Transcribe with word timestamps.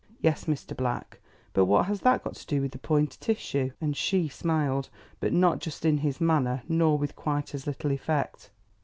"Yes, 0.19 0.45
Mr. 0.45 0.75
Black. 0.75 1.19
But 1.53 1.65
what 1.65 1.85
has 1.85 2.01
that 2.01 2.23
got 2.23 2.33
to 2.33 2.47
do 2.47 2.59
with 2.63 2.71
the 2.71 2.79
point 2.79 3.19
at 3.21 3.29
issue?" 3.29 3.69
And 3.79 3.95
SHE 3.95 4.29
smiled, 4.29 4.89
but 5.19 5.31
not 5.31 5.59
just 5.59 5.85
in 5.85 5.99
his 5.99 6.19
manner 6.19 6.63
nor 6.67 6.97
with 6.97 7.15
quite 7.15 7.53
as 7.53 7.67
little 7.67 7.91
effect. 7.91 8.49